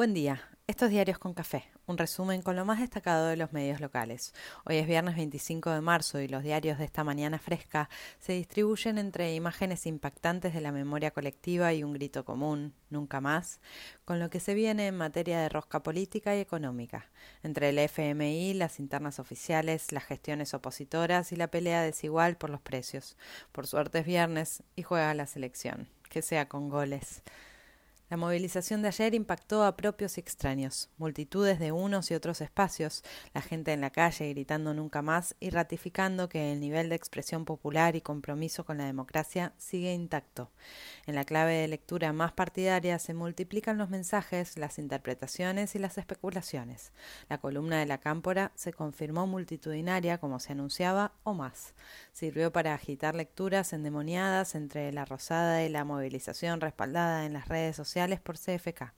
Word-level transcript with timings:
Buen 0.00 0.14
día. 0.14 0.40
Estos 0.66 0.88
diarios 0.88 1.18
con 1.18 1.34
café, 1.34 1.64
un 1.84 1.98
resumen 1.98 2.40
con 2.40 2.56
lo 2.56 2.64
más 2.64 2.80
destacado 2.80 3.26
de 3.26 3.36
los 3.36 3.52
medios 3.52 3.82
locales. 3.82 4.32
Hoy 4.64 4.76
es 4.76 4.86
viernes 4.86 5.14
25 5.14 5.68
de 5.68 5.82
marzo 5.82 6.20
y 6.20 6.26
los 6.26 6.42
diarios 6.42 6.78
de 6.78 6.86
esta 6.86 7.04
mañana 7.04 7.38
fresca 7.38 7.90
se 8.18 8.32
distribuyen 8.32 8.96
entre 8.96 9.34
imágenes 9.34 9.84
impactantes 9.84 10.54
de 10.54 10.62
la 10.62 10.72
memoria 10.72 11.10
colectiva 11.10 11.74
y 11.74 11.84
un 11.84 11.92
grito 11.92 12.24
común, 12.24 12.72
nunca 12.88 13.20
más, 13.20 13.60
con 14.06 14.18
lo 14.20 14.30
que 14.30 14.40
se 14.40 14.54
viene 14.54 14.86
en 14.86 14.96
materia 14.96 15.38
de 15.38 15.50
rosca 15.50 15.82
política 15.82 16.34
y 16.34 16.40
económica, 16.40 17.10
entre 17.42 17.68
el 17.68 17.78
FMI, 17.78 18.54
las 18.54 18.80
internas 18.80 19.18
oficiales, 19.18 19.92
las 19.92 20.04
gestiones 20.04 20.54
opositoras 20.54 21.30
y 21.30 21.36
la 21.36 21.48
pelea 21.48 21.82
desigual 21.82 22.38
por 22.38 22.48
los 22.48 22.62
precios. 22.62 23.18
Por 23.52 23.66
suerte 23.66 23.98
es 23.98 24.06
viernes 24.06 24.62
y 24.76 24.82
juega 24.82 25.12
la 25.12 25.26
selección, 25.26 25.88
que 26.08 26.22
sea 26.22 26.48
con 26.48 26.70
goles. 26.70 27.22
La 28.10 28.16
movilización 28.16 28.82
de 28.82 28.88
ayer 28.88 29.14
impactó 29.14 29.62
a 29.62 29.76
propios 29.76 30.18
y 30.18 30.20
extraños, 30.20 30.90
multitudes 30.98 31.60
de 31.60 31.70
unos 31.70 32.10
y 32.10 32.14
otros 32.14 32.40
espacios, 32.40 33.04
la 33.34 33.40
gente 33.40 33.72
en 33.72 33.80
la 33.80 33.90
calle 33.90 34.28
gritando 34.30 34.74
nunca 34.74 35.00
más 35.00 35.36
y 35.38 35.50
ratificando 35.50 36.28
que 36.28 36.50
el 36.50 36.58
nivel 36.58 36.88
de 36.88 36.96
expresión 36.96 37.44
popular 37.44 37.94
y 37.94 38.00
compromiso 38.00 38.64
con 38.64 38.78
la 38.78 38.86
democracia 38.86 39.52
sigue 39.58 39.94
intacto. 39.94 40.50
En 41.06 41.14
la 41.14 41.24
clave 41.24 41.52
de 41.52 41.68
lectura 41.68 42.12
más 42.12 42.32
partidaria 42.32 42.98
se 42.98 43.14
multiplican 43.14 43.78
los 43.78 43.90
mensajes, 43.90 44.58
las 44.58 44.80
interpretaciones 44.80 45.76
y 45.76 45.78
las 45.78 45.96
especulaciones. 45.96 46.90
La 47.28 47.38
columna 47.38 47.78
de 47.78 47.86
la 47.86 47.98
cámpora 47.98 48.50
se 48.56 48.72
confirmó 48.72 49.28
multitudinaria 49.28 50.18
como 50.18 50.40
se 50.40 50.50
anunciaba 50.50 51.12
o 51.22 51.32
más. 51.32 51.74
Sirvió 52.12 52.52
para 52.52 52.74
agitar 52.74 53.14
lecturas 53.14 53.72
endemoniadas 53.72 54.56
entre 54.56 54.92
la 54.92 55.04
rosada 55.04 55.62
y 55.62 55.68
la 55.68 55.84
movilización 55.84 56.60
respaldada 56.60 57.24
en 57.24 57.34
las 57.34 57.46
redes 57.46 57.76
sociales 57.76 57.99
por 58.20 58.38
CFK. 58.38 58.94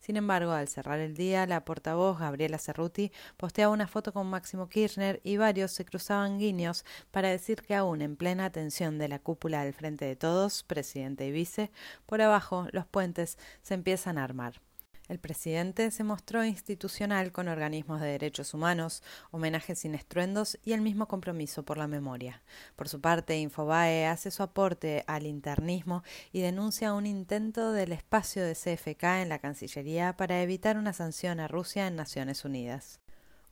Sin 0.00 0.16
embargo, 0.16 0.52
al 0.52 0.68
cerrar 0.68 1.00
el 1.00 1.14
día, 1.14 1.46
la 1.46 1.64
portavoz 1.64 2.18
Gabriela 2.18 2.58
Cerruti 2.58 3.12
posteaba 3.36 3.72
una 3.72 3.86
foto 3.86 4.12
con 4.12 4.28
Máximo 4.28 4.68
Kirchner 4.68 5.20
y 5.24 5.36
varios 5.36 5.72
se 5.72 5.84
cruzaban 5.84 6.38
guiños 6.38 6.84
para 7.10 7.28
decir 7.28 7.62
que 7.62 7.74
aún 7.74 8.02
en 8.02 8.16
plena 8.16 8.44
atención 8.44 8.98
de 8.98 9.08
la 9.08 9.18
cúpula 9.18 9.60
al 9.60 9.72
frente 9.72 10.04
de 10.04 10.16
todos, 10.16 10.62
presidente 10.62 11.26
y 11.26 11.32
vice, 11.32 11.70
por 12.06 12.22
abajo 12.22 12.66
los 12.72 12.86
puentes 12.86 13.38
se 13.62 13.74
empiezan 13.74 14.18
a 14.18 14.24
armar. 14.24 14.60
El 15.08 15.20
presidente 15.20 15.92
se 15.92 16.02
mostró 16.02 16.44
institucional 16.44 17.30
con 17.30 17.46
organismos 17.46 18.00
de 18.00 18.08
derechos 18.08 18.54
humanos, 18.54 19.04
homenajes 19.30 19.78
sin 19.78 19.94
estruendos 19.94 20.58
y 20.64 20.72
el 20.72 20.80
mismo 20.80 21.06
compromiso 21.06 21.64
por 21.64 21.78
la 21.78 21.86
memoria. 21.86 22.42
Por 22.74 22.88
su 22.88 23.00
parte, 23.00 23.38
Infobae 23.38 24.06
hace 24.06 24.32
su 24.32 24.42
aporte 24.42 25.04
al 25.06 25.26
internismo 25.26 26.02
y 26.32 26.40
denuncia 26.40 26.92
un 26.92 27.06
intento 27.06 27.70
del 27.70 27.92
espacio 27.92 28.44
de 28.44 28.54
CFK 28.54 29.04
en 29.22 29.28
la 29.28 29.38
Cancillería 29.38 30.16
para 30.16 30.42
evitar 30.42 30.76
una 30.76 30.92
sanción 30.92 31.38
a 31.38 31.46
Rusia 31.46 31.86
en 31.86 31.94
Naciones 31.94 32.44
Unidas. 32.44 33.00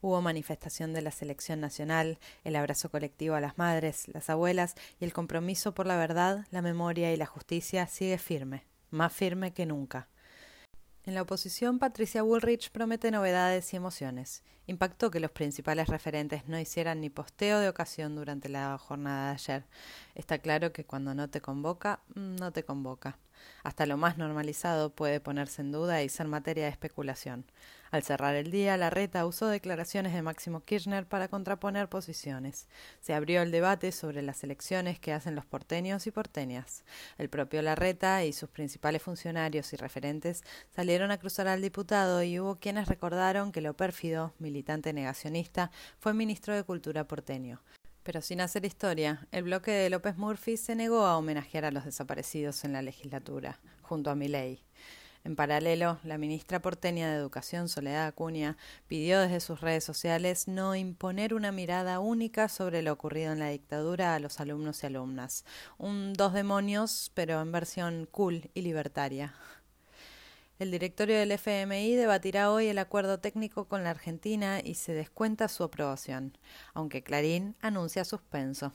Hubo 0.00 0.20
manifestación 0.20 0.92
de 0.92 1.02
la 1.02 1.12
selección 1.12 1.60
nacional, 1.60 2.19
el 2.42 2.56
abrazo 2.56 2.91
colectivo 2.91 3.36
a 3.36 3.41
las 3.41 3.56
madres, 3.58 4.08
las 4.08 4.28
abuelas 4.28 4.75
y 5.00 5.05
el 5.05 5.12
compromiso 5.12 5.72
por 5.72 5.86
la 5.86 5.97
verdad, 5.97 6.47
la 6.50 6.62
memoria 6.62 7.12
y 7.12 7.16
la 7.16 7.27
justicia 7.27 7.86
sigue 7.86 8.19
firme, 8.19 8.64
más 8.91 9.12
firme 9.12 9.55
que 9.55 9.66
nunca. 9.66 10.08
En 11.06 11.14
la 11.14 11.20
oposición, 11.20 11.78
Patricia 11.78 12.24
Woolrich 12.24 12.70
promete 12.70 13.10
novedades 13.10 13.72
y 13.74 13.77
emociones. 13.77 14.42
Impactó 14.66 15.10
que 15.10 15.20
los 15.20 15.30
principales 15.30 15.88
referentes 15.88 16.48
no 16.48 16.58
hicieran 16.58 17.02
ni 17.02 17.10
posteo 17.10 17.58
de 17.58 17.69
ocasión 17.69 18.16
durante 18.16 18.48
la 18.48 18.78
jornada 18.78 19.28
de 19.28 19.34
ayer. 19.34 19.64
Está 20.14 20.38
claro 20.38 20.72
que 20.72 20.86
cuando 20.86 21.14
no 21.14 21.28
te 21.28 21.42
convoca, 21.42 22.00
mm, 22.14 22.36
no 22.36 22.52
te 22.52 22.64
convoca. 22.64 23.19
Hasta 23.62 23.87
lo 23.87 23.97
más 23.97 24.19
normalizado 24.19 24.91
puede 24.91 25.20
ponerse 25.20 25.62
en 25.62 25.73
duda 25.73 26.03
y 26.03 26.09
ser 26.09 26.28
materia 26.28 26.64
de 26.64 26.70
especulación. 26.70 27.45
Al 27.95 28.03
cerrar 28.03 28.34
el 28.34 28.50
día, 28.50 28.77
la 28.77 28.91
reta 28.91 29.25
usó 29.25 29.47
declaraciones 29.47 30.12
de 30.12 30.23
Máximo 30.23 30.64
Kirchner 30.64 31.06
para 31.06 31.28
contraponer 31.28 31.89
posiciones. 31.89 32.67
Se 33.00 33.15
abrió 33.15 33.41
el 33.41 33.53
debate 33.53 33.92
sobre 33.92 34.20
las 34.20 34.42
elecciones 34.42 34.99
que 34.99 35.12
hacen 35.12 35.37
los 35.37 35.47
porteños 35.47 36.06
y 36.09 36.10
porteñas. 36.10 36.82
El 37.19 37.28
propio 37.28 37.62
Larreta 37.62 38.25
y 38.25 38.32
sus 38.32 38.50
principales 38.50 39.00
funcionarios 39.00 39.72
y 39.72 39.76
referentes 39.76 40.43
salieron 40.75 41.12
a 41.12 41.19
cruzar 41.19 41.47
al 41.47 41.62
diputado 41.62 42.25
y 42.25 42.41
hubo 42.41 42.56
quienes 42.56 42.88
recordaron 42.88 43.53
que 43.53 43.61
lo 43.61 43.75
pérfido, 43.75 44.34
militante 44.41 44.93
negacionista, 44.93 45.71
fue 46.00 46.15
ministro 46.15 46.53
de 46.53 46.65
Cultura 46.65 47.06
porteño. 47.06 47.61
Pero 48.04 48.20
sin 48.20 48.42
hacer 48.42 48.66
historia, 48.66 49.26
el 49.32 49.44
bloque 49.44 49.70
de 49.70 49.88
López 49.88 50.19
Murphy 50.19 50.59
se 50.59 50.76
negó 50.76 51.06
a 51.06 51.16
homenajear 51.16 51.65
a 51.65 51.70
los 51.70 51.87
desaparecidos 51.87 52.65
en 52.65 52.75
la 52.75 52.82
legislatura, 52.82 53.59
junto 53.81 54.10
a 54.10 54.15
Milei. 54.15 54.62
En 55.25 55.37
paralelo, 55.37 55.98
la 56.04 56.19
ministra 56.19 56.60
porteña 56.60 57.10
de 57.10 57.16
Educación, 57.16 57.70
Soledad 57.70 58.06
Acuña, 58.06 58.59
pidió 58.88 59.20
desde 59.20 59.41
sus 59.41 59.62
redes 59.62 59.82
sociales 59.82 60.48
no 60.48 60.76
imponer 60.76 61.32
una 61.32 61.50
mirada 61.50 61.98
única 61.98 62.50
sobre 62.50 62.82
lo 62.82 62.93
ocurrido 62.93 63.32
en 63.32 63.38
la 63.38 63.48
dictadura 63.48 64.14
a 64.14 64.19
los 64.19 64.38
alumnos 64.38 64.82
y 64.82 64.87
alumnas. 64.87 65.47
Un 65.78 66.12
dos 66.12 66.34
demonios, 66.34 67.10
pero 67.14 67.41
en 67.41 67.53
versión 67.53 68.06
cool 68.10 68.50
y 68.53 68.60
libertaria. 68.60 69.32
El 70.60 70.70
directorio 70.70 71.19
del 71.19 71.32
FMI 71.32 71.97
debatirá 71.97 72.53
hoy 72.53 72.69
el 72.69 72.78
acuerdo 72.78 73.19
técnico 73.19 73.65
con 73.65 73.82
la 73.82 73.91
Argentina 73.91 74.60
y 74.62 74.75
se 74.75 74.92
descuenta 74.92 75.48
su 75.48 75.65
aprobación, 75.65 76.38
aunque 76.75 77.03
Clarín 77.03 77.56
anuncia 77.60 78.04
suspenso. 78.04 78.72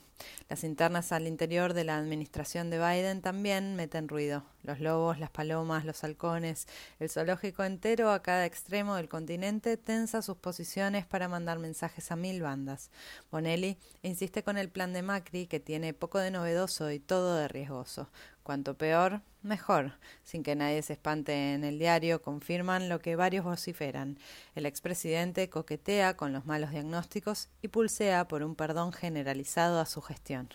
Las 0.50 0.62
internas 0.62 1.10
al 1.10 1.26
interior 1.26 1.72
de 1.72 1.84
la 1.84 1.96
administración 1.96 2.68
de 2.68 2.78
Biden 2.78 3.22
también 3.22 3.76
meten 3.76 4.08
ruido. 4.08 4.44
Los 4.62 4.80
lobos, 4.80 5.18
las 5.18 5.30
palomas, 5.30 5.84
los 5.84 6.04
halcones, 6.04 6.68
el 6.98 7.08
zoológico 7.08 7.64
entero 7.64 8.10
a 8.10 8.22
cada 8.22 8.44
extremo 8.44 8.94
del 8.94 9.08
continente 9.08 9.76
tensa 9.76 10.20
sus 10.20 10.36
posiciones 10.36 11.06
para 11.06 11.28
mandar 11.28 11.58
mensajes 11.58 12.12
a 12.12 12.16
mil 12.16 12.42
bandas. 12.42 12.90
Bonelli 13.30 13.78
insiste 14.02 14.42
con 14.42 14.58
el 14.58 14.68
plan 14.68 14.92
de 14.92 15.02
Macri 15.02 15.46
que 15.46 15.60
tiene 15.60 15.94
poco 15.94 16.18
de 16.18 16.30
novedoso 16.30 16.90
y 16.90 16.98
todo 16.98 17.36
de 17.36 17.48
riesgoso. 17.48 18.10
Cuanto 18.42 18.76
peor, 18.76 19.22
mejor. 19.42 19.92
Sin 20.24 20.42
que 20.42 20.56
nadie 20.56 20.82
se 20.82 20.94
espante 20.94 21.54
en 21.54 21.64
el 21.64 21.78
diario, 21.78 22.20
confirman 22.20 22.88
lo 22.88 23.00
que 23.00 23.16
varios 23.16 23.44
vociferan. 23.44 24.18
El 24.54 24.66
expresidente 24.66 25.48
coquetea 25.48 26.16
con 26.16 26.32
los 26.32 26.46
malos 26.46 26.70
diagnósticos 26.70 27.48
y 27.62 27.68
pulsea 27.68 28.28
por 28.28 28.42
un 28.42 28.56
perdón 28.56 28.92
generalizado 28.92 29.80
a 29.80 29.86
su 29.86 30.02
gestión. 30.02 30.50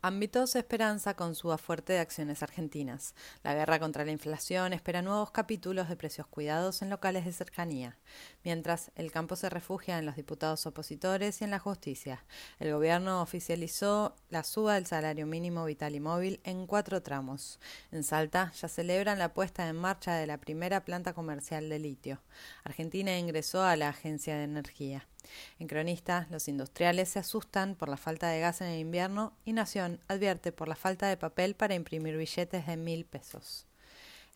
Ámbitos 0.00 0.54
esperanza 0.54 1.14
con 1.14 1.34
su 1.34 1.58
fuerte 1.58 1.94
de 1.94 1.98
acciones 1.98 2.44
argentinas. 2.44 3.16
La 3.42 3.52
guerra 3.52 3.80
contra 3.80 4.04
la 4.04 4.12
inflación 4.12 4.72
espera 4.72 5.02
nuevos 5.02 5.32
capítulos 5.32 5.88
de 5.88 5.96
precios 5.96 6.28
cuidados 6.28 6.82
en 6.82 6.90
locales 6.90 7.24
de 7.24 7.32
cercanía, 7.32 7.98
mientras 8.44 8.92
el 8.94 9.10
campo 9.10 9.34
se 9.34 9.50
refugia 9.50 9.98
en 9.98 10.06
los 10.06 10.14
diputados 10.14 10.66
opositores 10.66 11.40
y 11.40 11.44
en 11.44 11.50
la 11.50 11.58
justicia. 11.58 12.24
El 12.60 12.72
gobierno 12.72 13.22
oficializó 13.22 14.14
la 14.30 14.44
suba 14.44 14.74
del 14.74 14.86
salario 14.86 15.26
mínimo 15.26 15.64
vital 15.64 15.96
y 15.96 16.00
móvil 16.00 16.40
en 16.44 16.68
cuatro 16.68 17.02
tramos. 17.02 17.58
En 17.90 18.04
Salta 18.04 18.52
ya 18.52 18.68
celebran 18.68 19.18
la 19.18 19.34
puesta 19.34 19.68
en 19.68 19.74
marcha 19.74 20.14
de 20.14 20.28
la 20.28 20.38
primera 20.38 20.84
planta 20.84 21.12
comercial 21.12 21.68
de 21.68 21.80
litio. 21.80 22.22
Argentina 22.62 23.18
ingresó 23.18 23.64
a 23.64 23.74
la 23.74 23.88
Agencia 23.88 24.36
de 24.36 24.44
Energía. 24.44 25.08
En 25.58 25.66
Cronista, 25.66 26.26
los 26.30 26.48
industriales 26.48 27.08
se 27.08 27.18
asustan 27.18 27.74
por 27.74 27.88
la 27.88 27.96
falta 27.96 28.28
de 28.28 28.40
gas 28.40 28.60
en 28.60 28.68
el 28.68 28.78
invierno 28.78 29.32
y 29.44 29.52
Nación 29.52 30.00
advierte 30.08 30.52
por 30.52 30.68
la 30.68 30.76
falta 30.76 31.08
de 31.08 31.16
papel 31.16 31.54
para 31.54 31.74
imprimir 31.74 32.16
billetes 32.16 32.66
de 32.66 32.76
mil 32.76 33.04
pesos. 33.04 33.66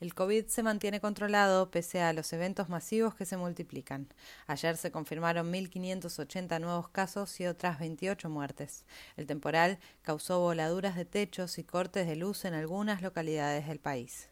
El 0.02 0.14
COVID 0.14 0.46
se 0.46 0.64
mantiene 0.64 1.00
controlado 1.00 1.70
pese 1.70 2.00
a 2.00 2.12
los 2.12 2.32
eventos 2.32 2.68
masivos 2.68 3.14
que 3.14 3.24
se 3.24 3.36
multiplican. 3.36 4.08
Ayer 4.48 4.76
se 4.76 4.90
confirmaron 4.90 5.52
1.580 5.52 6.60
nuevos 6.60 6.88
casos 6.88 7.38
y 7.38 7.46
otras 7.46 7.78
28 7.78 8.28
muertes. 8.28 8.84
El 9.16 9.28
temporal 9.28 9.78
causó 10.02 10.40
voladuras 10.40 10.96
de 10.96 11.04
techos 11.04 11.56
y 11.58 11.62
cortes 11.62 12.08
de 12.08 12.16
luz 12.16 12.44
en 12.44 12.54
algunas 12.54 13.00
localidades 13.00 13.68
del 13.68 13.78
país. 13.78 14.31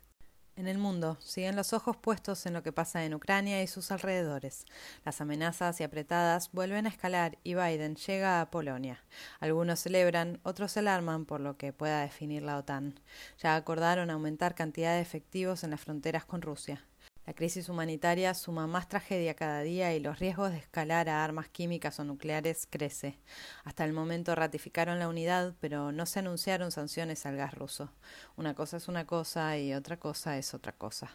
En 0.56 0.66
el 0.66 0.78
mundo 0.78 1.16
siguen 1.20 1.56
los 1.56 1.72
ojos 1.72 1.96
puestos 1.96 2.44
en 2.44 2.52
lo 2.52 2.62
que 2.62 2.72
pasa 2.72 3.04
en 3.04 3.14
Ucrania 3.14 3.62
y 3.62 3.66
sus 3.66 3.90
alrededores. 3.90 4.66
Las 5.04 5.20
amenazas 5.20 5.80
y 5.80 5.84
apretadas 5.84 6.50
vuelven 6.52 6.86
a 6.86 6.90
escalar 6.90 7.38
y 7.44 7.54
Biden 7.54 7.96
llega 7.96 8.40
a 8.40 8.50
Polonia. 8.50 9.02
Algunos 9.38 9.80
celebran, 9.80 10.38
otros 10.42 10.72
se 10.72 10.80
alarman 10.80 11.24
por 11.24 11.40
lo 11.40 11.56
que 11.56 11.72
pueda 11.72 12.02
definir 12.02 12.42
la 12.42 12.58
OTAN. 12.58 13.00
Ya 13.38 13.56
acordaron 13.56 14.10
aumentar 14.10 14.54
cantidad 14.54 14.94
de 14.94 15.00
efectivos 15.00 15.64
en 15.64 15.70
las 15.70 15.80
fronteras 15.80 16.26
con 16.26 16.42
Rusia. 16.42 16.84
La 17.30 17.34
crisis 17.34 17.68
humanitaria 17.68 18.34
suma 18.34 18.66
más 18.66 18.88
tragedia 18.88 19.34
cada 19.34 19.60
día 19.60 19.94
y 19.94 20.00
los 20.00 20.18
riesgos 20.18 20.50
de 20.50 20.58
escalar 20.58 21.08
a 21.08 21.22
armas 21.22 21.48
químicas 21.48 22.00
o 22.00 22.04
nucleares 22.04 22.66
crece. 22.68 23.20
Hasta 23.62 23.84
el 23.84 23.92
momento 23.92 24.34
ratificaron 24.34 24.98
la 24.98 25.06
unidad, 25.06 25.54
pero 25.60 25.92
no 25.92 26.06
se 26.06 26.18
anunciaron 26.18 26.72
sanciones 26.72 27.24
al 27.26 27.36
gas 27.36 27.54
ruso. 27.54 27.92
Una 28.34 28.54
cosa 28.54 28.78
es 28.78 28.88
una 28.88 29.06
cosa 29.06 29.56
y 29.58 29.74
otra 29.74 29.96
cosa 29.96 30.38
es 30.38 30.54
otra 30.54 30.72
cosa. 30.72 31.08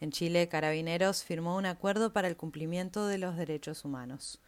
En 0.00 0.10
Chile, 0.10 0.48
Carabineros 0.48 1.22
firmó 1.22 1.56
un 1.56 1.66
acuerdo 1.66 2.12
para 2.12 2.26
el 2.26 2.36
cumplimiento 2.36 3.06
de 3.06 3.18
los 3.18 3.36
derechos 3.36 3.84
humanos. 3.84 4.40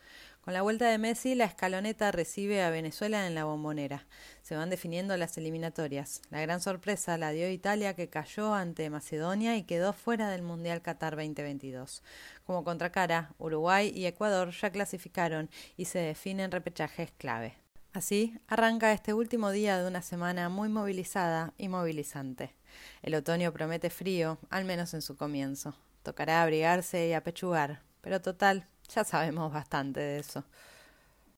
Con 0.45 0.53
la 0.53 0.61
vuelta 0.61 0.91
de 0.91 0.99
Messi, 0.99 1.35
la 1.35 1.47
escaloneta 1.47 2.13
recibe 2.13 2.63
a 2.63 2.69
Venezuela 2.69 3.27
en 3.27 3.35
la 3.35 3.45
bombonera. 3.45 4.05
Se 4.43 4.55
van 4.55 4.69
definiendo 4.69 5.17
las 5.17 5.39
eliminatorias. 5.39 6.21
La 6.29 6.43
gran 6.43 6.61
sorpresa 6.61 7.17
la 7.17 7.31
dio 7.31 7.49
Italia, 7.49 7.95
que 7.95 8.11
cayó 8.11 8.53
ante 8.53 8.91
Macedonia 8.91 9.57
y 9.57 9.63
quedó 9.63 9.95
fuera 9.95 10.29
del 10.29 10.43
Mundial 10.43 10.83
Qatar 10.83 11.17
2022. 11.17 12.03
Como 12.45 12.63
contracara, 12.63 13.33
Uruguay 13.39 13.91
y 13.95 14.05
Ecuador 14.05 14.51
ya 14.51 14.69
clasificaron 14.69 15.49
y 15.79 15.87
se 15.87 16.01
definen 16.01 16.51
repechajes 16.51 17.11
clave. 17.17 17.55
Así 17.95 18.39
arranca 18.47 18.93
este 18.93 19.15
último 19.15 19.51
día 19.51 19.81
de 19.81 19.89
una 19.89 20.03
semana 20.03 20.51
muy 20.51 20.69
movilizada 20.69 21.55
y 21.57 21.69
movilizante. 21.69 22.55
El 23.01 23.15
otoño 23.15 23.51
promete 23.55 23.89
frío, 23.89 24.39
al 24.51 24.67
menos 24.67 24.93
en 24.93 25.01
su 25.01 25.17
comienzo. 25.17 25.75
Tocará 26.03 26.43
abrigarse 26.43 27.09
y 27.09 27.15
apechugar, 27.15 27.81
pero 28.03 28.21
total, 28.21 28.69
ya 28.95 29.05
sabemos 29.05 29.53
bastante 29.53 30.01
de 30.01 30.19
eso. 30.19 30.45